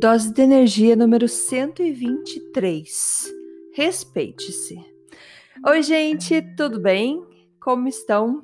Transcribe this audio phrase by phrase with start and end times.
[0.00, 3.30] Dose de energia número 123.
[3.74, 4.80] Respeite-se.
[5.66, 7.22] Oi, gente, tudo bem?
[7.60, 8.42] Como estão?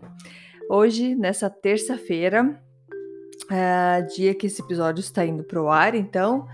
[0.69, 2.62] Hoje, nessa terça-feira,
[3.51, 6.46] é, dia que esse episódio está indo para o ar, então,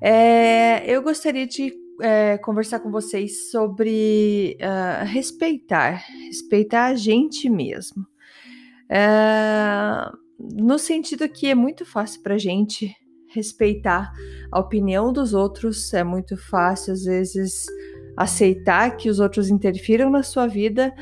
[0.00, 8.04] é, eu gostaria de é, conversar com vocês sobre uh, respeitar, respeitar a gente mesmo.
[8.90, 12.92] É, no sentido que é muito fácil para a gente
[13.32, 14.12] respeitar
[14.50, 17.66] a opinião dos outros, é muito fácil, às vezes,
[18.16, 20.92] aceitar que os outros interfiram na sua vida,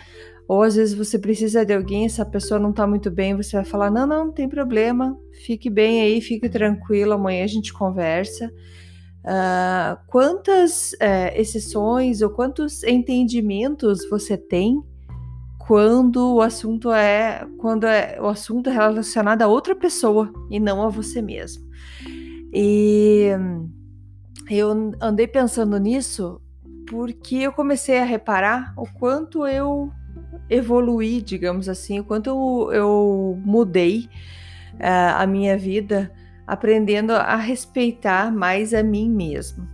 [0.48, 3.64] ou às vezes você precisa de alguém, essa pessoa não tá muito bem, você vai
[3.64, 8.52] falar: não, não, não tem problema, fique bem aí, fique tranquilo, amanhã a gente conversa.
[9.22, 14.82] Uh, quantas uh, exceções ou quantos entendimentos você tem
[15.58, 20.82] quando o assunto é quando é o assunto é relacionado a outra pessoa e não
[20.82, 21.69] a você mesmo.
[22.52, 23.28] E
[24.50, 26.40] eu andei pensando nisso
[26.88, 29.92] porque eu comecei a reparar o quanto eu
[30.48, 34.08] evoluí, digamos assim, o quanto eu, eu mudei
[34.74, 36.10] uh, a minha vida
[36.46, 39.68] aprendendo a respeitar mais a mim mesmo.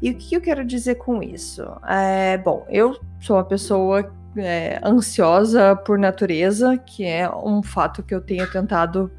[0.00, 1.64] E o que eu quero dizer com isso?
[1.88, 8.14] É, bom, eu sou uma pessoa é, ansiosa por natureza, que é um fato que
[8.14, 9.10] eu tenho tentado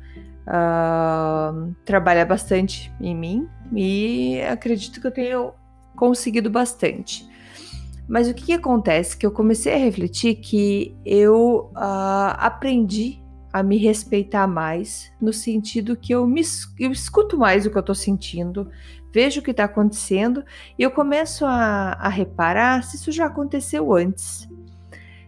[0.47, 5.53] uh, trabalhar bastante em mim e acredito que eu tenho
[5.95, 7.27] conseguido bastante.
[8.07, 9.17] Mas o que, que acontece?
[9.17, 13.19] Que eu comecei a refletir que eu uh, aprendi
[13.51, 16.41] a me respeitar mais, no sentido que eu, me,
[16.77, 18.69] eu escuto mais o que eu estou sentindo,
[19.13, 20.43] vejo o que está acontecendo
[20.77, 24.45] e eu começo a, a reparar se isso já aconteceu antes.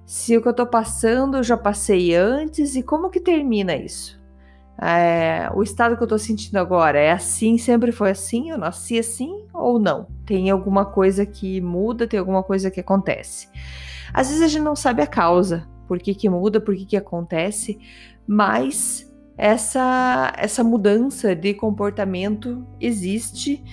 [0.05, 4.19] Se o que eu estou passando eu já passei antes e como que termina isso?
[4.79, 8.99] É, o estado que eu estou sentindo agora é assim, sempre foi assim, eu nasci
[8.99, 10.07] assim ou não?
[10.25, 13.49] Tem alguma coisa que muda, tem alguma coisa que acontece.
[14.13, 16.97] Às vezes a gente não sabe a causa, por que, que muda, por que, que
[16.97, 17.79] acontece,
[18.27, 23.63] mas essa, essa mudança de comportamento existe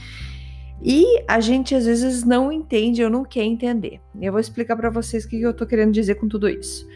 [0.82, 4.00] e a gente às vezes não entende ou não quer entender.
[4.21, 6.86] Eu vou explicar para vocês o que eu estou querendo dizer com tudo isso.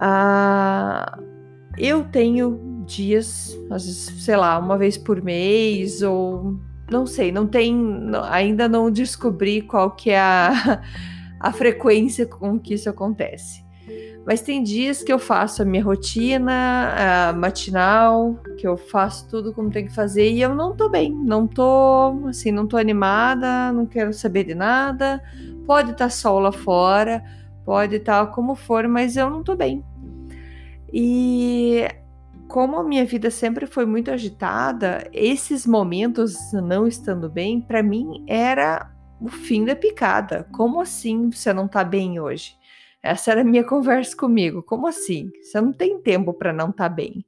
[0.00, 1.18] Ah,
[1.78, 6.56] eu tenho dias, às vezes, sei lá, uma vez por mês ou
[6.90, 7.74] não sei, não tem,
[8.28, 10.82] ainda não descobri qual que é a,
[11.40, 13.64] a frequência com que isso acontece.
[14.26, 19.52] Mas tem dias que eu faço a minha rotina a matinal, que eu faço tudo
[19.52, 23.70] como tem que fazer e eu não tô bem, não tô, assim, não tô animada,
[23.70, 25.22] não quero saber de nada.
[25.66, 27.22] Pode estar tá sol lá fora,
[27.66, 29.84] pode estar tá como for, mas eu não tô bem.
[30.90, 31.86] E
[32.54, 38.24] como a minha vida sempre foi muito agitada, esses momentos não estando bem, para mim
[38.28, 40.46] era o fim da picada.
[40.52, 42.54] Como assim você não tá bem hoje?
[43.02, 44.62] Essa era a minha conversa comigo.
[44.62, 45.32] Como assim?
[45.42, 47.26] Você não tem tempo para não tá bem.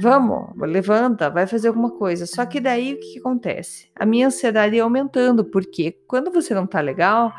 [0.00, 2.24] Vamos, levanta, vai fazer alguma coisa.
[2.24, 3.90] Só que daí o que, que acontece?
[3.94, 7.34] A minha ansiedade ia aumentando, porque quando você não tá legal,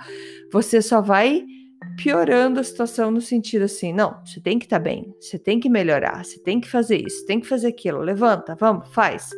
[0.52, 1.44] você só vai
[1.97, 5.59] piorando a situação no sentido assim, não, você tem que estar tá bem, você tem
[5.59, 9.29] que melhorar, você tem que fazer isso, tem que fazer aquilo, levanta, vamos, faz.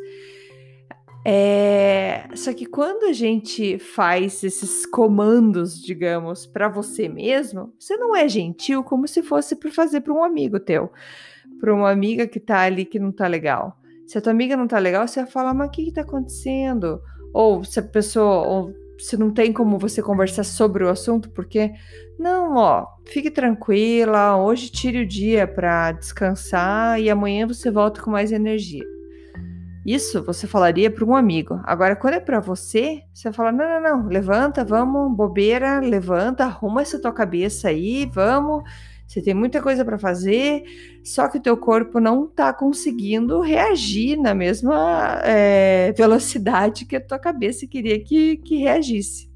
[1.30, 8.16] É, só que quando a gente faz esses comandos, digamos, para você mesmo, você não
[8.16, 10.90] é gentil como se fosse para fazer para um amigo teu,
[11.60, 13.78] para uma amiga que tá ali que não tá legal.
[14.06, 16.02] Se a tua amiga não tá legal, você vai falar, mas o que, que tá
[16.02, 17.02] acontecendo?
[17.34, 21.72] Ou se a pessoa, ou se não tem como você conversar sobre o assunto, porque
[22.20, 28.12] não, ó, fique tranquila, hoje tire o dia para descansar e amanhã você volta com
[28.12, 28.84] mais energia.
[29.86, 31.62] Isso você falaria para um amigo.
[31.64, 36.82] Agora, quando é para você, você fala: não, não, não, levanta, vamos, bobeira, levanta, arruma
[36.82, 38.64] essa tua cabeça aí, vamos.
[39.08, 40.64] Você tem muita coisa para fazer,
[41.02, 47.02] só que o teu corpo não está conseguindo reagir na mesma é, velocidade que a
[47.02, 49.32] tua cabeça queria que, que reagisse.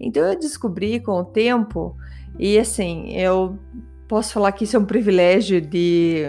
[0.00, 1.96] Então eu descobri com o tempo,
[2.36, 3.56] e assim, eu
[4.08, 6.24] posso falar que isso é um privilégio de,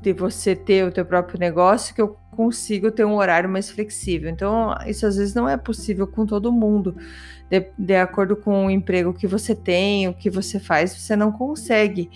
[0.00, 4.30] de você ter o teu próprio negócio, que eu consigo ter um horário mais flexível.
[4.30, 6.96] Então, isso às vezes não é possível com todo mundo.
[7.50, 11.30] De, de acordo com o emprego que você tem, o que você faz, você não
[11.30, 12.10] consegue.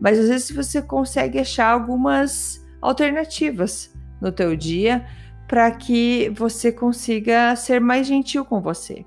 [0.00, 5.04] Mas às vezes você consegue achar algumas alternativas no teu dia
[5.48, 9.04] para que você consiga ser mais gentil com você.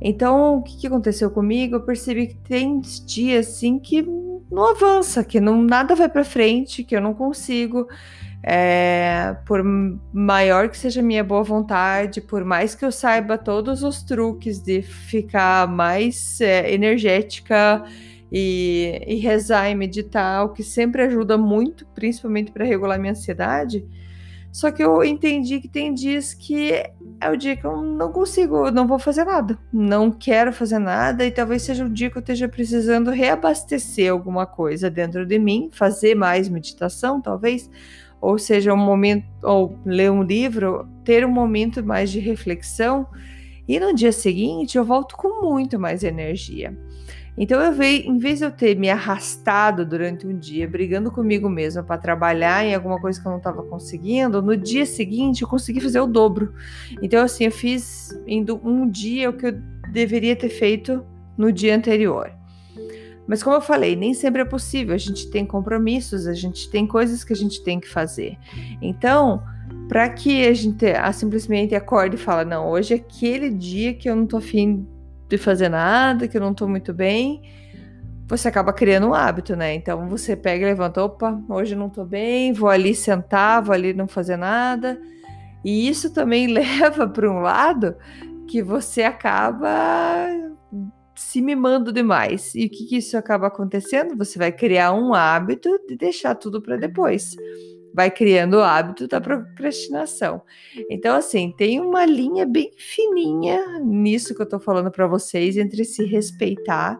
[0.00, 1.76] Então, o que, aconteceu comigo?
[1.76, 6.84] Eu percebi que tem dias assim que não avança, que não nada vai para frente,
[6.84, 7.88] que eu não consigo.
[8.40, 9.62] É, por
[10.12, 14.80] maior que seja minha boa vontade, por mais que eu saiba todos os truques de
[14.80, 17.84] ficar mais é, energética
[18.30, 23.84] e, e rezar e meditar, o que sempre ajuda muito, principalmente para regular minha ansiedade,
[24.52, 28.70] só que eu entendi que tem dias que é o dia que eu não consigo,
[28.70, 32.20] não vou fazer nada, não quero fazer nada, e talvez seja o dia que eu
[32.20, 37.70] esteja precisando reabastecer alguma coisa dentro de mim, fazer mais meditação, talvez,
[38.20, 43.06] ou seja, um momento, ou ler um livro, ter um momento mais de reflexão,
[43.66, 46.76] e no dia seguinte eu volto com muito mais energia.
[47.40, 51.48] Então eu vejo, em vez de eu ter me arrastado durante um dia, brigando comigo
[51.48, 55.48] mesma para trabalhar em alguma coisa que eu não estava conseguindo, no dia seguinte eu
[55.48, 56.52] consegui fazer o dobro.
[57.00, 59.52] Então assim, eu fiz indo um dia o que eu
[59.92, 61.04] deveria ter feito
[61.36, 62.37] no dia anterior.
[63.28, 64.94] Mas como eu falei, nem sempre é possível.
[64.94, 68.38] A gente tem compromissos, a gente tem coisas que a gente tem que fazer.
[68.80, 69.42] Então,
[69.86, 74.08] para que a gente a, simplesmente acorde e fala, não, hoje é aquele dia que
[74.08, 74.88] eu não tô afim
[75.28, 77.42] de fazer nada, que eu não tô muito bem,
[78.26, 79.74] você acaba criando um hábito, né?
[79.74, 83.74] Então você pega e levanta, opa, hoje eu não tô bem, vou ali sentar, vou
[83.74, 84.98] ali não fazer nada.
[85.62, 87.94] E isso também leva para um lado
[88.46, 89.68] que você acaba
[91.18, 92.54] se mimando demais.
[92.54, 94.16] E o que, que isso acaba acontecendo?
[94.16, 97.34] Você vai criar um hábito de deixar tudo para depois
[97.98, 100.42] vai criando o hábito da procrastinação.
[100.88, 105.84] Então, assim, tem uma linha bem fininha nisso que eu tô falando para vocês entre
[105.84, 106.96] se respeitar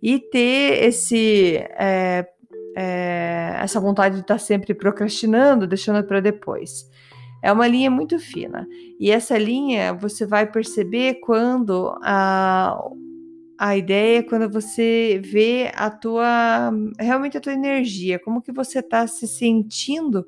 [0.00, 2.26] e ter esse é,
[2.76, 6.88] é, essa vontade de estar tá sempre procrastinando, deixando para depois.
[7.42, 8.68] É uma linha muito fina.
[9.00, 12.78] E essa linha você vai perceber quando a,
[13.58, 18.80] a ideia é quando você vê a tua realmente a tua energia, como que você
[18.80, 20.26] está se sentindo,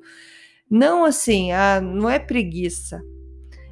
[0.69, 3.01] não assim, ah, não é preguiça.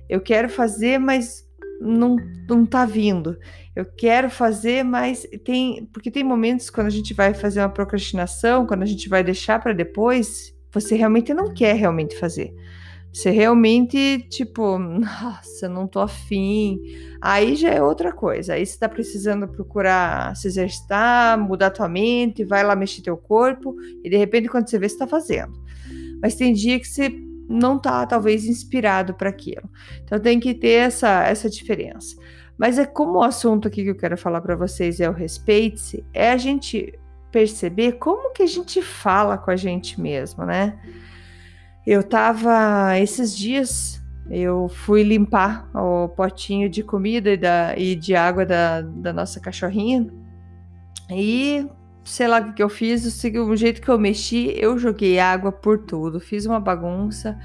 [0.09, 1.45] Eu quero fazer, mas
[1.81, 2.15] não
[2.47, 3.37] não tá vindo.
[3.75, 8.65] Eu quero fazer, mas tem porque tem momentos quando a gente vai fazer uma procrastinação,
[8.65, 12.53] quando a gente vai deixar para depois, você realmente não quer realmente fazer.
[13.17, 16.79] Você realmente, tipo, nossa, não tô afim.
[17.19, 18.53] Aí já é outra coisa.
[18.53, 23.75] Aí você tá precisando procurar se exercitar, mudar tua mente, vai lá mexer teu corpo,
[24.03, 25.59] e de repente, quando você vê, você tá fazendo.
[26.21, 27.09] Mas tem dia que você
[27.49, 29.67] não tá, talvez, inspirado para aquilo.
[30.03, 32.15] Então tem que ter essa, essa diferença.
[32.55, 36.05] Mas é como o assunto aqui que eu quero falar para vocês é o respeite-se,
[36.13, 36.93] é a gente
[37.31, 40.79] perceber como que a gente fala com a gente mesmo, né?
[41.87, 48.13] Eu tava esses dias, eu fui limpar o potinho de comida e, da, e de
[48.13, 50.05] água da, da nossa cachorrinha.
[51.09, 51.65] E
[52.03, 55.77] sei lá o que eu fiz, o jeito que eu mexi, eu joguei água por
[55.77, 57.39] tudo, fiz uma bagunça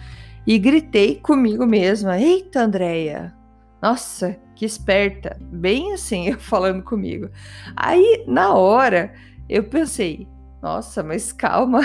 [0.44, 3.32] e gritei comigo mesma: Eita, Andréia!
[3.80, 5.38] Nossa, que esperta!
[5.40, 7.30] Bem assim, eu falando comigo.
[7.76, 9.14] Aí, na hora,
[9.48, 10.26] eu pensei:
[10.60, 11.82] Nossa, mas calma,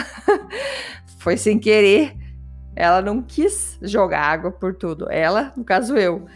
[1.19, 2.25] foi sem querer.
[2.77, 5.09] Ela não quis jogar água por tudo.
[5.09, 6.27] Ela, no caso eu.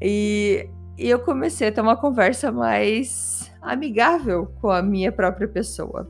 [0.00, 0.68] E,
[0.98, 6.06] e eu comecei a ter uma conversa mais amigável com a minha própria pessoa.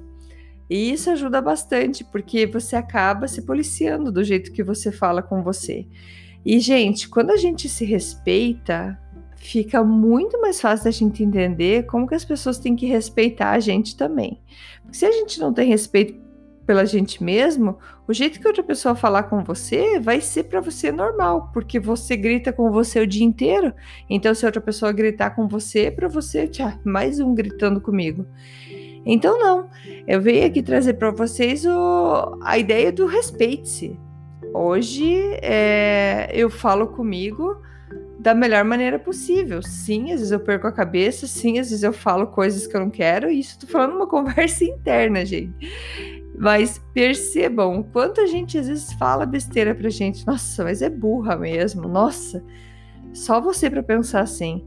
[0.68, 5.40] E isso ajuda bastante, porque você acaba se policiando do jeito que você fala com
[5.40, 5.86] você.
[6.44, 8.98] E, gente, quando a gente se respeita,
[9.36, 13.60] fica muito mais fácil da gente entender como que as pessoas têm que respeitar a
[13.60, 14.42] gente também.
[14.82, 16.23] Porque se a gente não tem respeito
[16.66, 17.78] pela gente mesmo,
[18.08, 22.16] o jeito que outra pessoa falar com você vai ser para você normal, porque você
[22.16, 23.72] grita com você o dia inteiro.
[24.08, 28.26] Então, se outra pessoa gritar com você, para você, tchau, mais um gritando comigo.
[29.06, 29.68] Então, não.
[30.06, 33.98] Eu venho aqui trazer para vocês o, a ideia do respeite-se.
[34.52, 37.56] Hoje é, eu falo comigo
[38.24, 39.62] da melhor maneira possível.
[39.62, 42.80] Sim, às vezes eu perco a cabeça, sim, às vezes eu falo coisas que eu
[42.80, 45.54] não quero, e isso tô falando uma conversa interna, gente.
[46.36, 50.26] Mas percebam o quanto a gente às vezes fala besteira pra gente.
[50.26, 51.86] Nossa, mas é burra mesmo.
[51.86, 52.42] Nossa,
[53.12, 54.66] só você para pensar assim.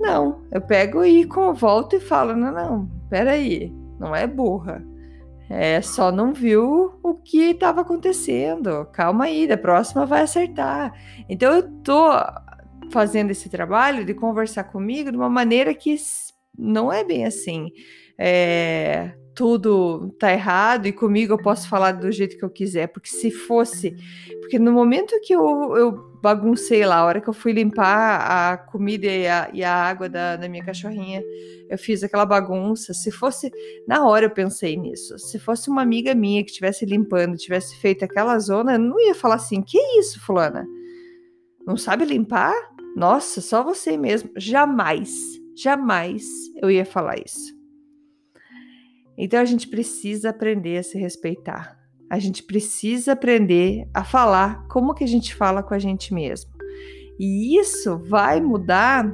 [0.00, 3.70] Não, eu pego e volto e falo: não, não, peraí,
[4.00, 4.82] não é burra.
[5.48, 8.86] É, só não viu o que estava acontecendo.
[8.92, 10.92] Calma aí, da próxima vai acertar.
[11.28, 12.10] Então eu tô
[12.90, 15.96] fazendo esse trabalho de conversar comigo de uma maneira que
[16.56, 17.70] não é bem assim.
[18.18, 23.08] É, tudo tá errado e comigo eu posso falar do jeito que eu quiser, porque
[23.08, 23.96] se fosse,
[24.40, 28.56] porque no momento que eu, eu baguncei lá, a hora que eu fui limpar a
[28.56, 31.22] comida e a, e a água da, da minha cachorrinha,
[31.68, 32.94] eu fiz aquela bagunça.
[32.94, 33.50] Se fosse,
[33.86, 38.04] na hora eu pensei nisso, se fosse uma amiga minha que estivesse limpando, tivesse feito
[38.04, 40.64] aquela zona, eu não ia falar assim, que isso, fulana?
[41.66, 42.54] Não sabe limpar?
[42.94, 44.30] Nossa, só você mesmo.
[44.36, 45.10] Jamais,
[45.56, 46.24] jamais
[46.62, 47.54] eu ia falar isso.
[49.16, 51.78] Então a gente precisa aprender a se respeitar.
[52.10, 56.50] A gente precisa aprender a falar como que a gente fala com a gente mesmo.
[57.18, 59.12] E isso vai mudar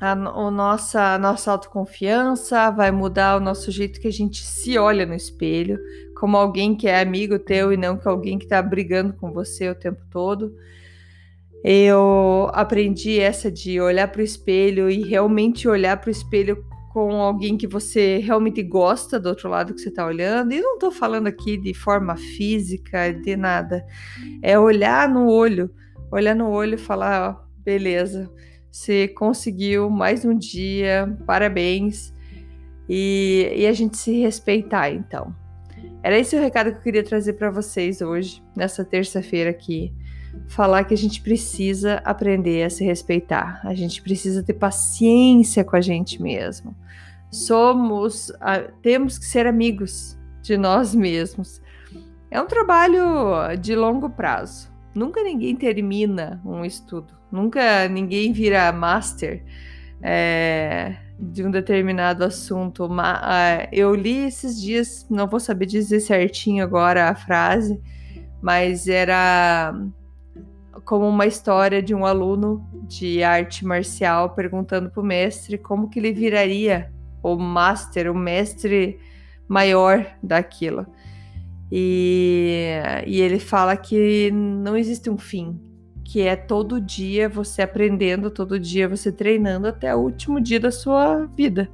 [0.00, 4.78] a, a, nossa, a nossa autoconfiança, vai mudar o nosso jeito que a gente se
[4.78, 5.78] olha no espelho,
[6.18, 9.68] como alguém que é amigo teu e não que alguém que está brigando com você
[9.68, 10.54] o tempo todo.
[11.62, 17.12] Eu aprendi essa de olhar para o espelho e realmente olhar para o espelho com
[17.20, 20.52] alguém que você realmente gosta do outro lado que você está olhando.
[20.52, 23.84] E não estou falando aqui de forma física, de nada.
[24.42, 25.70] É olhar no olho,
[26.10, 28.30] olhar no olho e falar: ó, beleza,
[28.70, 32.12] você conseguiu mais um dia, parabéns.
[32.88, 35.34] E, e a gente se respeitar, então.
[36.02, 39.92] Era esse o recado que eu queria trazer para vocês hoje, nessa terça-feira aqui.
[40.48, 45.76] Falar que a gente precisa aprender a se respeitar, a gente precisa ter paciência com
[45.76, 46.74] a gente mesmo
[47.30, 48.32] somos,
[48.82, 51.62] temos que ser amigos de nós mesmos.
[52.30, 54.70] É um trabalho de longo prazo.
[54.94, 59.44] Nunca ninguém termina um estudo, nunca ninguém vira master
[60.02, 62.88] é, de um determinado assunto.
[63.70, 67.80] Eu li esses dias, não vou saber dizer certinho agora a frase,
[68.42, 69.72] mas era
[70.84, 75.98] como uma história de um aluno de arte marcial perguntando para o mestre como que
[75.98, 78.98] ele viraria o master, o mestre
[79.48, 80.86] maior daquilo.
[81.70, 85.60] E, e ele fala que não existe um fim,
[86.04, 90.70] que é todo dia você aprendendo, todo dia você treinando até o último dia da
[90.70, 91.68] sua vida.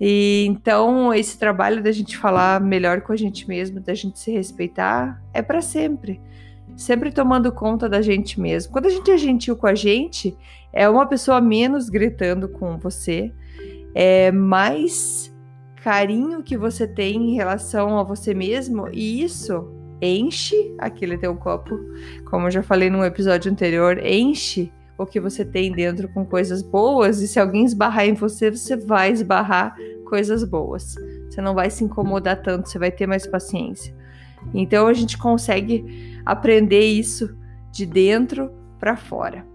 [0.00, 4.30] E então esse trabalho da gente falar melhor com a gente mesmo, da gente se
[4.30, 6.20] respeitar, é para sempre.
[6.78, 8.72] Sempre tomando conta da gente mesmo.
[8.72, 10.38] Quando a gente é gentil com a gente,
[10.72, 13.32] é uma pessoa menos gritando com você,
[13.92, 15.34] é, mais
[15.82, 19.68] carinho que você tem em relação a você mesmo e isso
[20.00, 21.76] enche aquele teu copo,
[22.30, 26.62] como eu já falei num episódio anterior, enche o que você tem dentro com coisas
[26.62, 29.76] boas e se alguém esbarrar em você, você vai esbarrar
[30.08, 30.94] coisas boas.
[31.28, 33.97] Você não vai se incomodar tanto, você vai ter mais paciência.
[34.54, 37.36] Então a gente consegue aprender isso
[37.72, 39.46] de dentro para fora.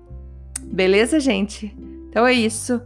[0.62, 1.76] Beleza, gente?
[2.10, 2.82] Então é isso.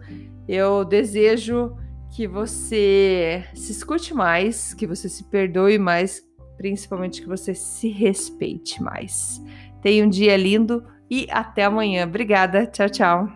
[0.47, 1.75] Eu desejo
[2.15, 6.23] que você se escute mais, que você se perdoe mais,
[6.57, 9.41] principalmente que você se respeite mais.
[9.81, 12.05] Tenha um dia lindo e até amanhã.
[12.05, 12.65] Obrigada.
[12.65, 13.29] Tchau, tchau.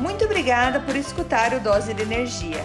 [0.00, 2.64] Muito obrigada por escutar o Dose de Energia.